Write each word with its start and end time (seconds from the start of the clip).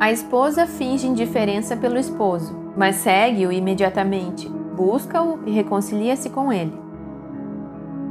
A 0.00 0.12
esposa 0.12 0.64
finge 0.64 1.08
indiferença 1.08 1.76
pelo 1.76 1.98
esposo, 1.98 2.56
mas 2.76 2.96
segue-o 2.96 3.50
imediatamente, 3.50 4.48
busca-o 4.48 5.40
e 5.44 5.50
reconcilia-se 5.50 6.30
com 6.30 6.52
ele. 6.52 6.72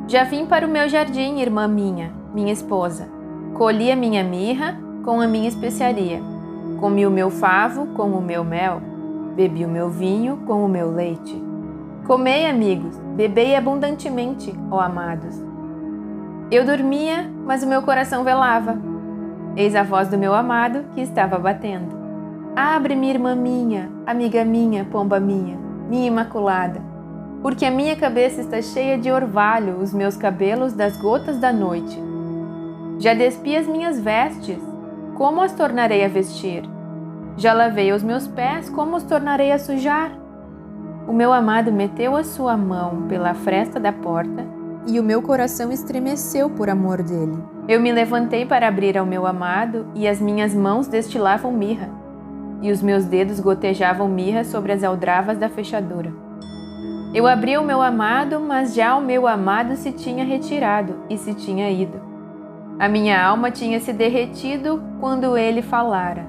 Já 0.06 0.26
vim 0.26 0.46
para 0.46 0.68
o 0.68 0.70
meu 0.70 0.90
jardim, 0.90 1.40
irmã 1.40 1.66
minha, 1.66 2.12
minha 2.34 2.52
esposa. 2.52 3.08
Colhi 3.54 3.90
a 3.90 3.96
minha 3.96 4.22
mirra 4.22 4.78
com 5.06 5.22
a 5.22 5.28
minha 5.28 5.48
especiaria. 5.48 6.22
Comi 6.78 7.06
o 7.06 7.12
meu 7.12 7.30
favo 7.30 7.88
com 7.96 8.12
o 8.12 8.22
meu 8.22 8.44
mel. 8.44 8.82
Bebi 9.34 9.64
o 9.64 9.70
meu 9.70 9.90
vinho 9.90 10.38
com 10.46 10.66
o 10.66 10.68
meu 10.68 10.92
leite. 10.92 11.42
Comei, 12.06 12.48
amigos, 12.48 12.98
bebei 13.16 13.56
abundantemente, 13.56 14.54
ó 14.70 14.82
amados. 14.82 15.42
Eu 16.52 16.66
dormia, 16.66 17.32
mas 17.46 17.64
o 17.64 17.68
meu 17.68 17.82
coração 17.82 18.26
velava. 18.26 18.78
Eis 19.58 19.74
a 19.74 19.82
voz 19.82 20.08
do 20.08 20.20
meu 20.20 20.36
amado 20.36 20.86
que 20.94 21.02
estava 21.02 21.40
batendo. 21.40 21.98
Abre-me, 22.56 23.10
irmã 23.10 23.34
minha, 23.34 23.90
amiga 24.06 24.46
minha, 24.46 24.86
pomba 24.86 25.20
minha, 25.20 25.58
minha 25.90 26.06
imaculada, 26.06 26.80
porque 27.42 27.66
a 27.66 27.72
minha 27.72 27.96
cabeça 27.96 28.40
está 28.40 28.62
cheia 28.62 29.00
de 29.00 29.12
orvalho, 29.12 29.80
os 29.80 29.92
meus 29.92 30.16
cabelos 30.16 30.74
das 30.74 30.96
gotas 30.98 31.40
da 31.40 31.52
noite. 31.52 32.00
Já 33.00 33.16
despi 33.16 33.56
as 33.56 33.66
minhas 33.66 34.00
vestes, 34.00 34.60
como 35.16 35.42
as 35.42 35.54
tornarei 35.54 36.06
a 36.06 36.08
vestir? 36.08 36.62
Já 37.36 37.52
lavei 37.52 37.92
os 37.92 38.04
meus 38.04 38.28
pés, 38.28 38.70
como 38.70 38.96
os 38.96 39.04
tornarei 39.06 39.52
a 39.52 39.58
sujar? 39.58 40.12
O 41.08 41.14
meu 41.14 41.34
amado 41.34 41.72
meteu 41.72 42.16
a 42.16 42.24
sua 42.24 42.56
mão 42.56 43.08
pela 43.08 43.34
fresta 43.34 43.80
da 43.80 43.92
porta 43.92 44.46
e 44.86 45.00
o 45.00 45.04
meu 45.04 45.20
coração 45.20 45.72
estremeceu 45.72 46.48
por 46.48 46.70
amor 46.70 47.02
dele. 47.02 47.57
Eu 47.68 47.82
me 47.82 47.92
levantei 47.92 48.46
para 48.46 48.66
abrir 48.66 48.98
ao 48.98 49.06
meu 49.06 49.28
amado 49.28 49.88
e 49.94 50.08
as 50.08 50.22
minhas 50.22 50.56
mãos 50.56 50.88
destilavam 50.88 51.52
mirra, 51.52 51.90
e 52.62 52.72
os 52.72 52.82
meus 52.82 53.04
dedos 53.04 53.42
gotejavam 53.42 54.08
mirra 54.08 54.46
sobre 54.46 54.72
as 54.72 54.86
aldravas 54.86 55.38
da 55.38 55.50
fechadura. 55.50 56.14
Eu 57.14 57.28
abri 57.28 57.58
o 57.58 57.64
meu 57.64 57.82
amado, 57.82 58.40
mas 58.40 58.74
já 58.74 58.96
o 58.96 59.02
meu 59.02 59.28
amado 59.28 59.76
se 59.76 59.92
tinha 59.92 60.24
retirado 60.24 60.96
e 61.10 61.18
se 61.18 61.34
tinha 61.34 61.70
ido. 61.70 62.00
A 62.80 62.88
minha 62.88 63.22
alma 63.22 63.52
tinha 63.52 63.82
se 63.82 63.92
derretido 63.92 64.82
quando 65.02 65.38
ele 65.38 65.62
falara. 65.62 66.26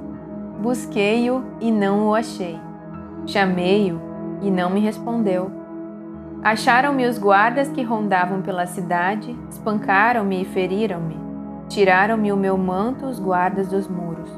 Busquei-o 0.60 1.44
e 1.60 1.70
não 1.70 2.08
o 2.08 2.14
achei. 2.16 2.58
Chamei-o 3.26 4.00
e 4.42 4.50
não 4.50 4.70
me 4.70 4.80
respondeu. 4.80 5.52
Acharam-me 6.42 7.06
os 7.06 7.16
guardas 7.16 7.68
que 7.68 7.82
rondavam 7.82 8.42
pela 8.42 8.66
cidade, 8.66 9.36
espancaram-me 9.48 10.42
e 10.42 10.44
feriram-me. 10.44 11.27
Tiraram-me 11.68 12.32
o 12.32 12.36
meu 12.36 12.56
manto 12.56 13.06
os 13.06 13.20
guardas 13.20 13.68
dos 13.68 13.86
muros. 13.86 14.30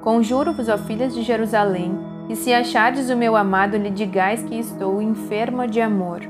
Conjuro-vos, 0.00 0.68
ó 0.68 0.78
filhas 0.78 1.14
de 1.14 1.22
Jerusalém, 1.22 1.98
que 2.26 2.36
se 2.36 2.52
achardes 2.52 3.10
o 3.10 3.16
meu 3.16 3.36
amado, 3.36 3.76
lhe 3.76 3.90
digais 3.90 4.42
que 4.42 4.58
estou 4.58 5.00
enferma 5.00 5.68
de 5.68 5.80
amor, 5.80 6.20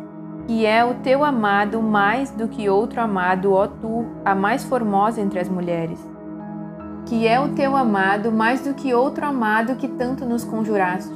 que 0.47 0.67
é 0.67 0.84
o 0.84 0.95
teu 0.95 1.25
amado 1.25 1.81
mais 1.81 2.31
do 2.31 2.48
que 2.48 2.69
outro 2.69 3.00
amado, 3.00 3.53
ó 3.53 3.67
tu, 3.67 4.06
a 4.25 4.34
mais 4.34 4.65
formosa 4.65 5.20
entre 5.20 5.39
as 5.39 5.48
mulheres. 5.48 5.98
Que 7.06 7.27
é 7.27 7.39
o 7.39 7.50
teu 7.50 7.77
amado 7.77 8.33
mais 8.33 8.61
do 8.62 8.75
que 8.75 8.95
outro 8.95 9.27
amado 9.27 9.77
que 9.77 9.89
tanto 9.89 10.25
nos 10.25 10.45
conjuraste. 10.45 11.12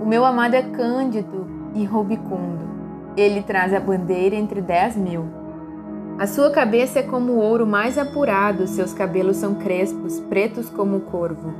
O 0.00 0.04
meu 0.04 0.24
amado 0.24 0.54
é 0.54 0.62
cândido 0.62 1.46
e 1.74 1.84
rubicundo 1.84 2.72
ele 3.16 3.42
traz 3.42 3.74
a 3.74 3.80
bandeira 3.80 4.34
entre 4.34 4.60
dez 4.60 4.96
mil. 4.96 5.41
A 6.18 6.26
sua 6.26 6.50
cabeça 6.50 7.00
é 7.00 7.02
como 7.02 7.32
o 7.32 7.38
ouro 7.38 7.66
mais 7.66 7.96
apurado, 7.96 8.66
seus 8.66 8.92
cabelos 8.92 9.38
são 9.38 9.54
crespos, 9.54 10.20
pretos 10.20 10.68
como 10.68 10.98
o 10.98 11.00
corvo. 11.00 11.52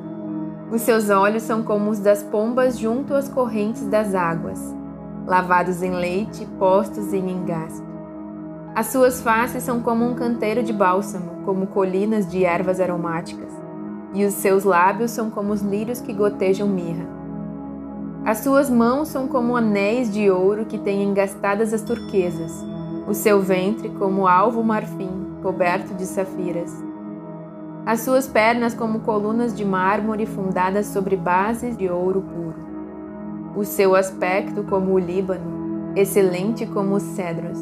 Os 0.71 0.83
seus 0.83 1.11
olhos 1.11 1.43
são 1.43 1.63
como 1.63 1.91
os 1.91 1.99
das 1.99 2.23
pombas 2.23 2.79
junto 2.79 3.15
às 3.15 3.29
correntes 3.29 3.87
das 3.87 4.15
águas, 4.15 4.61
lavados 5.27 5.83
em 5.83 5.91
leite, 5.91 6.47
postos 6.59 7.13
em 7.13 7.31
engaste. 7.31 7.83
As 8.75 8.87
suas 8.87 9.21
faces 9.21 9.63
são 9.65 9.81
como 9.81 10.05
um 10.05 10.15
canteiro 10.15 10.63
de 10.63 10.73
bálsamo, 10.73 11.43
como 11.45 11.67
colinas 11.67 12.31
de 12.31 12.45
ervas 12.45 12.81
aromáticas, 12.81 13.53
e 14.15 14.25
os 14.25 14.35
seus 14.35 14.65
lábios 14.65 15.11
são 15.11 15.29
como 15.29 15.53
os 15.53 15.63
lírios 15.63 16.01
que 16.01 16.13
gotejam 16.13 16.69
mirra. 16.69 17.07
As 18.25 18.39
suas 18.39 18.71
mãos 18.71 19.09
são 19.09 19.27
como 19.27 19.57
anéis 19.57 20.13
de 20.13 20.31
ouro 20.31 20.67
que 20.67 20.79
têm 20.79 21.03
engastadas 21.03 21.75
as 21.75 21.83
turquesas, 21.83 22.65
o 23.07 23.15
seu 23.15 23.41
ventre 23.41 23.89
como 23.91 24.27
alvo 24.27 24.63
marfim, 24.63 25.11
coberto 25.43 25.95
de 25.95 26.07
safiras. 26.07 26.73
As 27.85 28.01
suas 28.01 28.29
pernas 28.29 28.75
como 28.75 29.01
colunas 29.01 29.55
de 29.55 29.65
mármore 29.65 30.25
fundadas 30.25 30.87
sobre 30.87 31.17
bases 31.17 31.77
de 31.77 31.89
ouro 31.89 32.23
puro. 32.23 32.55
O 33.57 33.65
seu 33.65 33.97
aspecto 33.97 34.63
como 34.63 34.93
o 34.93 34.99
Líbano, 34.99 35.93
excelente 35.97 36.65
como 36.65 36.95
os 36.95 37.03
cedros. 37.03 37.59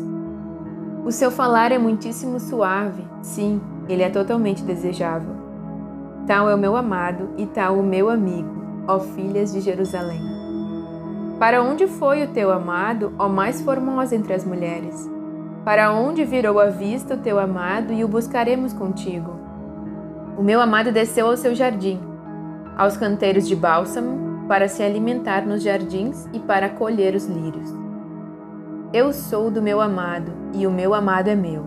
O 1.05 1.11
seu 1.11 1.31
falar 1.31 1.73
é 1.73 1.79
muitíssimo 1.79 2.39
suave, 2.39 3.03
sim, 3.23 3.61
ele 3.89 4.03
é 4.03 4.11
totalmente 4.11 4.63
desejável. 4.63 5.35
Tal 6.27 6.51
é 6.51 6.55
o 6.55 6.59
meu 6.59 6.77
amado 6.77 7.31
e 7.39 7.47
tal 7.47 7.79
o 7.79 7.83
meu 7.83 8.11
amigo, 8.11 8.51
ó 8.87 9.01
filhas 9.01 9.53
de 9.53 9.61
Jerusalém. 9.61 10.21
Para 11.39 11.63
onde 11.63 11.87
foi 11.87 12.23
o 12.23 12.29
teu 12.29 12.53
amado, 12.53 13.15
ó 13.19 13.27
mais 13.27 13.63
formosa 13.63 14.15
entre 14.15 14.35
as 14.35 14.45
mulheres? 14.45 15.11
Para 15.65 15.93
onde 15.93 16.25
virou 16.25 16.59
a 16.59 16.67
vista 16.71 17.15
o 17.15 17.19
teu 17.19 17.39
amado 17.39 17.93
e 17.93 18.03
o 18.03 18.09
buscaremos 18.09 18.73
contigo? 18.73 19.39
O 20.39 20.43
meu 20.43 20.59
amado 20.59 20.91
desceu 20.91 21.27
ao 21.27 21.37
seu 21.37 21.55
jardim, 21.55 22.01
aos 22.79 22.97
canteiros 22.97 23.47
de 23.47 23.55
bálsamo, 23.55 24.47
para 24.49 24.69
se 24.69 24.83
alimentar 24.83 25.47
nos 25.47 25.63
jardins 25.63 26.27
e 26.33 26.39
para 26.39 26.71
colher 26.71 27.15
os 27.15 27.27
lírios. 27.27 27.71
Eu 28.91 29.13
sou 29.13 29.51
do 29.51 29.61
meu 29.61 29.83
amado, 29.83 30.33
e 30.55 30.67
o 30.67 30.71
meu 30.71 30.95
amado 30.95 31.29
é 31.29 31.35
meu. 31.37 31.67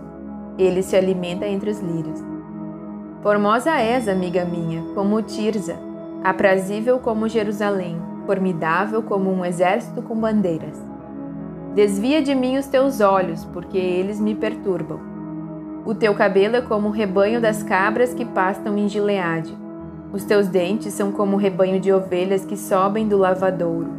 Ele 0.58 0.82
se 0.82 0.96
alimenta 0.96 1.46
entre 1.46 1.70
os 1.70 1.78
lírios. 1.78 2.20
Formosa 3.22 3.76
és, 3.76 4.08
amiga 4.08 4.44
minha, 4.44 4.82
como 4.94 5.22
Tirza, 5.22 5.76
aprazível 6.22 6.98
como 6.98 7.28
Jerusalém, 7.28 7.96
formidável 8.26 9.02
como 9.02 9.32
um 9.32 9.44
exército 9.44 10.02
com 10.02 10.16
bandeiras. 10.16 10.93
Desvia 11.74 12.22
de 12.22 12.36
mim 12.36 12.56
os 12.56 12.66
teus 12.66 13.00
olhos, 13.00 13.44
porque 13.46 13.76
eles 13.76 14.20
me 14.20 14.32
perturbam. 14.32 15.00
O 15.84 15.92
teu 15.92 16.14
cabelo 16.14 16.54
é 16.54 16.60
como 16.60 16.86
o 16.86 16.92
rebanho 16.92 17.40
das 17.40 17.64
cabras 17.64 18.14
que 18.14 18.24
pastam 18.24 18.78
em 18.78 18.88
Gileade. 18.88 19.52
Os 20.12 20.24
teus 20.24 20.46
dentes 20.46 20.94
são 20.94 21.10
como 21.10 21.34
o 21.34 21.38
rebanho 21.38 21.80
de 21.80 21.92
ovelhas 21.92 22.44
que 22.44 22.56
sobem 22.56 23.08
do 23.08 23.18
lavadouro, 23.18 23.90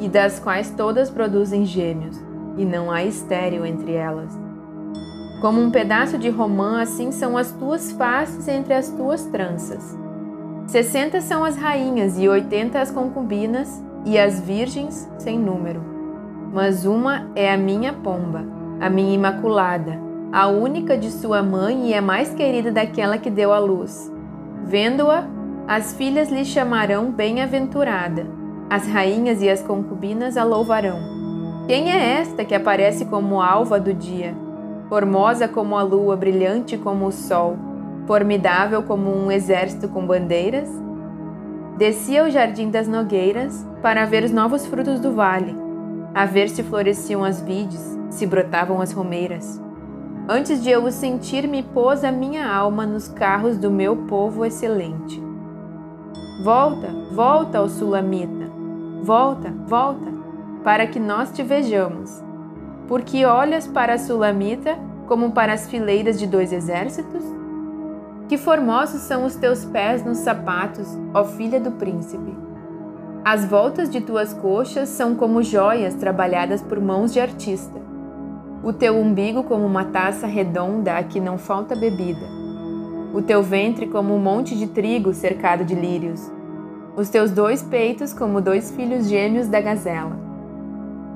e 0.00 0.08
das 0.08 0.40
quais 0.40 0.70
todas 0.70 1.08
produzem 1.08 1.64
gêmeos, 1.64 2.20
e 2.58 2.64
não 2.64 2.90
há 2.90 3.04
estéril 3.04 3.64
entre 3.64 3.92
elas. 3.92 4.36
Como 5.40 5.60
um 5.60 5.70
pedaço 5.70 6.18
de 6.18 6.28
romã, 6.28 6.82
assim 6.82 7.12
são 7.12 7.38
as 7.38 7.52
tuas 7.52 7.92
faces 7.92 8.48
entre 8.48 8.74
as 8.74 8.88
tuas 8.88 9.24
tranças. 9.26 9.96
Sessenta 10.66 11.20
são 11.20 11.44
as 11.44 11.56
rainhas 11.56 12.18
e 12.18 12.28
oitenta 12.28 12.80
as 12.80 12.90
concubinas 12.90 13.80
e 14.04 14.18
as 14.18 14.40
virgens 14.40 15.08
sem 15.16 15.38
número. 15.38 15.99
Mas 16.52 16.84
uma 16.84 17.30
é 17.34 17.52
a 17.52 17.56
minha 17.56 17.92
pomba, 17.92 18.44
a 18.80 18.90
minha 18.90 19.14
imaculada, 19.14 19.98
a 20.32 20.48
única 20.48 20.96
de 20.96 21.10
sua 21.10 21.42
mãe 21.42 21.88
e 21.88 21.94
a 21.94 22.02
mais 22.02 22.34
querida 22.34 22.72
daquela 22.72 23.18
que 23.18 23.30
deu 23.30 23.52
à 23.52 23.58
luz. 23.58 24.12
Vendo-a, 24.64 25.26
as 25.66 25.92
filhas 25.92 26.30
lhe 26.30 26.44
chamarão 26.44 27.10
bem-aventurada, 27.10 28.26
as 28.68 28.86
rainhas 28.86 29.42
e 29.42 29.48
as 29.48 29.62
concubinas 29.62 30.36
a 30.36 30.44
louvarão. 30.44 30.98
Quem 31.66 31.90
é 31.90 32.20
esta 32.20 32.44
que 32.44 32.54
aparece 32.54 33.04
como 33.04 33.40
alva 33.40 33.78
do 33.78 33.94
dia, 33.94 34.34
formosa 34.88 35.46
como 35.46 35.76
a 35.76 35.82
lua, 35.82 36.16
brilhante 36.16 36.76
como 36.76 37.06
o 37.06 37.12
sol? 37.12 37.56
formidável 38.10 38.82
como 38.82 39.08
um 39.08 39.30
exército 39.30 39.88
com 39.88 40.04
bandeiras, 40.04 40.68
descia 41.78 42.22
ao 42.22 42.30
jardim 42.30 42.68
das 42.68 42.88
nogueiras 42.88 43.64
para 43.80 44.04
ver 44.04 44.24
os 44.24 44.32
novos 44.32 44.66
frutos 44.66 44.98
do 44.98 45.12
vale, 45.12 45.54
a 46.14 46.26
ver 46.26 46.48
se 46.48 46.62
floresciam 46.62 47.24
as 47.24 47.40
vides, 47.40 47.98
se 48.10 48.26
brotavam 48.26 48.80
as 48.80 48.92
romeiras. 48.92 49.60
Antes 50.28 50.62
de 50.62 50.70
eu 50.70 50.84
o 50.84 50.92
sentir, 50.92 51.48
me 51.48 51.62
pôs 51.62 52.04
a 52.04 52.12
minha 52.12 52.48
alma 52.48 52.86
nos 52.86 53.08
carros 53.08 53.56
do 53.56 53.70
meu 53.70 53.96
povo 53.96 54.44
excelente. 54.44 55.22
Volta, 56.44 56.88
volta, 57.12 57.62
ó 57.62 57.68
Sulamita, 57.68 58.50
volta, 59.02 59.52
volta, 59.66 60.12
para 60.62 60.86
que 60.86 60.98
nós 60.98 61.32
te 61.32 61.42
vejamos. 61.42 62.22
Porque 62.86 63.24
olhas 63.24 63.66
para 63.66 63.94
a 63.94 63.98
Sulamita 63.98 64.78
como 65.06 65.32
para 65.32 65.52
as 65.52 65.68
fileiras 65.68 66.18
de 66.18 66.26
dois 66.26 66.52
exércitos? 66.52 67.24
Que 68.28 68.38
formosos 68.38 69.02
são 69.02 69.24
os 69.24 69.34
teus 69.34 69.64
pés 69.64 70.04
nos 70.04 70.18
sapatos, 70.18 70.86
ó 71.12 71.24
filha 71.24 71.58
do 71.58 71.72
príncipe. 71.72 72.49
As 73.24 73.44
voltas 73.44 73.90
de 73.90 74.00
tuas 74.00 74.32
coxas 74.32 74.88
são 74.88 75.14
como 75.14 75.42
joias 75.42 75.94
trabalhadas 75.94 76.62
por 76.62 76.80
mãos 76.80 77.12
de 77.12 77.20
artista. 77.20 77.78
O 78.64 78.72
teu 78.72 78.96
umbigo 78.96 79.42
como 79.42 79.66
uma 79.66 79.84
taça 79.84 80.26
redonda 80.26 80.96
a 80.96 81.02
que 81.02 81.20
não 81.20 81.36
falta 81.36 81.76
bebida. 81.76 82.26
O 83.12 83.20
teu 83.20 83.42
ventre 83.42 83.86
como 83.86 84.14
um 84.14 84.18
monte 84.18 84.56
de 84.56 84.66
trigo 84.66 85.12
cercado 85.12 85.64
de 85.64 85.74
lírios. 85.74 86.30
os 86.96 87.08
teus 87.08 87.30
dois 87.30 87.62
peitos 87.62 88.12
como 88.12 88.40
dois 88.40 88.70
filhos 88.72 89.08
gêmeos 89.08 89.48
da 89.48 89.60
gazela, 89.60 90.18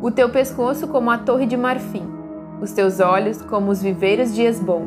o 0.01 0.11
teu 0.11 0.31
pescoço 0.31 0.89
como 0.89 1.11
a 1.11 1.19
torre 1.19 1.47
de 1.47 1.57
marfim, 1.57 2.07
os 2.61 2.73
teus 2.73 3.01
olhos 3.01 3.43
como 3.43 3.71
os 3.71 3.83
viveiros 3.83 4.35
de 4.35 4.43
Esbom, 4.43 4.87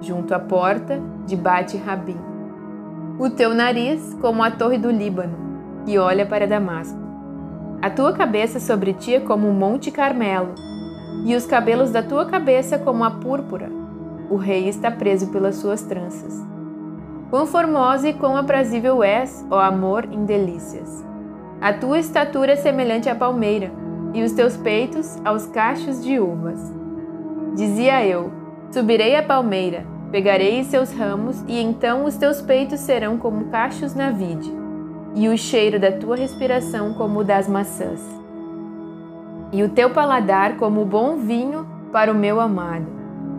junto 0.00 0.34
à 0.34 0.38
porta 0.38 1.00
de 1.26 1.34
Bate-Rabim, 1.34 2.18
o 3.18 3.30
teu 3.30 3.54
nariz 3.54 4.16
como 4.20 4.42
a 4.42 4.50
torre 4.50 4.78
do 4.78 4.90
Líbano, 4.90 5.51
que 5.84 5.98
olha 5.98 6.24
para 6.24 6.46
Damasco. 6.46 6.98
A 7.80 7.90
tua 7.90 8.12
cabeça 8.12 8.60
sobre 8.60 8.92
ti 8.92 9.14
é 9.14 9.20
como 9.20 9.48
o 9.48 9.52
monte 9.52 9.90
Carmelo, 9.90 10.54
e 11.24 11.34
os 11.34 11.46
cabelos 11.46 11.90
da 11.90 12.02
tua 12.02 12.26
cabeça 12.26 12.78
como 12.78 13.04
a 13.04 13.10
púrpura. 13.10 13.68
O 14.30 14.36
rei 14.36 14.68
está 14.68 14.90
preso 14.90 15.28
pelas 15.28 15.56
suas 15.56 15.82
tranças. 15.82 16.40
Quão 17.28 17.46
formosa 17.46 18.08
e 18.08 18.14
quão 18.14 18.36
aprazível 18.36 19.02
és, 19.02 19.44
ó 19.50 19.58
amor, 19.58 20.04
em 20.10 20.24
delícias. 20.24 21.04
A 21.60 21.72
tua 21.72 21.98
estatura 21.98 22.52
é 22.52 22.56
semelhante 22.56 23.08
à 23.08 23.14
palmeira, 23.14 23.72
e 24.14 24.22
os 24.22 24.32
teus 24.32 24.56
peitos 24.56 25.18
aos 25.24 25.46
cachos 25.46 26.02
de 26.02 26.20
uvas. 26.20 26.60
Dizia 27.54 28.04
eu: 28.06 28.30
Subirei 28.70 29.16
a 29.16 29.22
palmeira, 29.22 29.84
pegarei 30.10 30.62
seus 30.64 30.92
ramos, 30.92 31.42
e 31.48 31.60
então 31.60 32.04
os 32.04 32.16
teus 32.16 32.40
peitos 32.40 32.80
serão 32.80 33.16
como 33.18 33.46
cachos 33.46 33.94
na 33.94 34.10
vide, 34.10 34.61
e 35.14 35.28
o 35.28 35.36
cheiro 35.36 35.78
da 35.78 35.92
tua 35.92 36.16
respiração 36.16 36.94
como 36.94 37.20
o 37.20 37.24
das 37.24 37.48
maçãs. 37.48 38.00
E 39.52 39.62
o 39.62 39.68
teu 39.68 39.90
paladar 39.90 40.56
como 40.56 40.80
o 40.80 40.86
bom 40.86 41.16
vinho 41.16 41.66
para 41.92 42.10
o 42.10 42.14
meu 42.14 42.40
amado, 42.40 42.86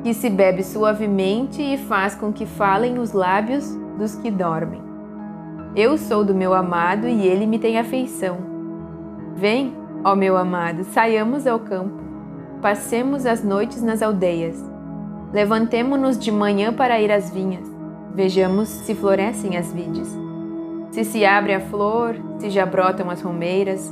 que 0.04 0.14
se 0.14 0.30
bebe 0.30 0.64
suavemente 0.64 1.62
e 1.62 1.78
faz 1.78 2.14
com 2.14 2.32
que 2.32 2.46
falem 2.46 3.00
os 3.00 3.14
lábios 3.14 3.76
dos 3.98 4.16
que 4.16 4.30
dormem. 4.30 4.82
Eu 5.76 5.98
sou 5.98 6.24
do 6.24 6.36
meu 6.36 6.54
amado 6.54 7.08
e 7.08 7.26
ele 7.26 7.48
me 7.48 7.58
tem 7.58 7.80
afeição. 7.80 8.38
Vem, 9.36 9.76
ó 10.04 10.16
meu 10.16 10.38
amado, 10.38 10.84
saiamos 10.84 11.48
ao 11.48 11.60
campo, 11.60 12.00
passemos 12.62 13.26
as 13.26 13.44
noites 13.44 13.82
nas 13.82 14.04
aldeias. 14.04 14.64
Levantemo-nos 15.34 16.20
de 16.20 16.32
manhã 16.32 16.72
para 16.72 17.02
ir 17.02 17.12
às 17.12 17.32
vinhas, 17.32 17.68
vejamos 18.14 18.70
se 18.70 18.94
florescem 18.94 19.58
as 19.58 19.74
vides. 19.74 20.23
Se 20.94 21.04
se 21.04 21.26
abre 21.26 21.56
a 21.56 21.60
flor, 21.60 22.16
se 22.38 22.52
já 22.52 22.68
brotam 22.68 23.10
as 23.10 23.20
romeiras, 23.20 23.92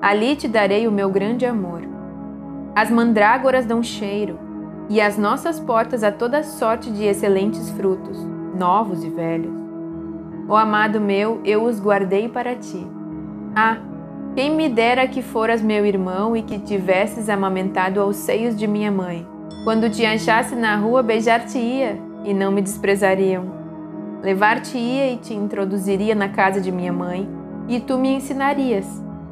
ali 0.00 0.36
te 0.36 0.46
darei 0.46 0.86
o 0.86 0.92
meu 0.92 1.10
grande 1.10 1.44
amor. 1.44 1.82
As 2.72 2.88
mandrágoras 2.88 3.66
dão 3.66 3.82
cheiro, 3.82 4.38
e 4.88 5.00
as 5.00 5.18
nossas 5.18 5.58
portas 5.58 6.04
a 6.04 6.12
toda 6.12 6.44
sorte 6.44 6.88
de 6.92 7.02
excelentes 7.02 7.68
frutos 7.70 8.24
novos 8.56 9.02
e 9.02 9.10
velhos. 9.10 9.52
Oh, 10.48 10.54
amado 10.54 11.00
meu, 11.00 11.40
eu 11.44 11.64
os 11.64 11.80
guardei 11.80 12.28
para 12.28 12.54
ti. 12.54 12.86
Ah, 13.52 13.78
quem 14.36 14.54
me 14.54 14.68
dera 14.68 15.08
que 15.08 15.22
foras 15.22 15.60
meu 15.60 15.84
irmão 15.84 16.36
e 16.36 16.42
que 16.42 16.60
tivesses 16.60 17.28
amamentado 17.28 18.00
aos 18.00 18.14
seios 18.14 18.56
de 18.56 18.68
minha 18.68 18.92
mãe. 18.92 19.26
Quando 19.64 19.90
te 19.90 20.06
achasse 20.06 20.54
na 20.54 20.76
rua, 20.76 21.02
beijar-te-ia 21.02 21.98
e 22.24 22.32
não 22.32 22.52
me 22.52 22.62
desprezariam. 22.62 23.65
Levar-te-ia 24.22 25.12
e 25.12 25.16
te 25.16 25.34
introduziria 25.34 26.14
na 26.14 26.28
casa 26.28 26.60
de 26.60 26.72
minha 26.72 26.92
mãe, 26.92 27.28
e 27.68 27.80
tu 27.80 27.98
me 27.98 28.08
ensinarias, 28.08 28.86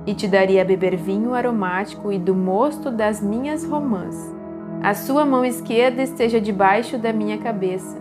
e 0.07 0.15
te 0.15 0.29
daria 0.29 0.63
a 0.63 0.65
beber 0.65 0.97
vinho 0.97 1.35
aromático 1.35 2.13
e 2.13 2.19
do 2.19 2.35
mosto 2.35 2.91
das 2.91 3.23
minhas 3.23 3.65
romãs. 3.65 4.35
A 4.83 4.93
sua 4.93 5.25
mão 5.25 5.45
esquerda 5.45 6.03
esteja 6.03 6.41
debaixo 6.41 6.99
da 6.99 7.13
minha 7.13 7.39
cabeça, 7.39 7.97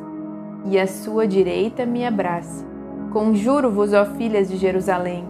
e 0.65 0.77
a 0.77 0.85
sua 0.85 1.25
direita 1.27 1.85
me 1.85 2.05
abrace. 2.05 2.65
Conjuro-vos, 3.11 3.93
ó 3.93 4.05
filhas 4.05 4.49
de 4.49 4.57
Jerusalém, 4.57 5.25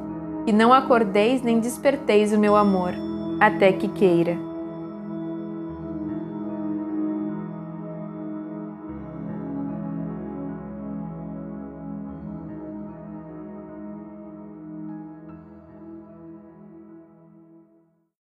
que 0.46 0.52
não 0.52 0.74
acordeis 0.74 1.42
nem 1.42 1.60
desperteis 1.60 2.34
o 2.34 2.40
meu 2.40 2.56
amor, 2.56 2.94
até 3.40 3.72
que 3.72 3.88
queira. 3.88 4.38